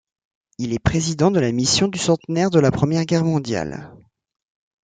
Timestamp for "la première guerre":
2.59-3.23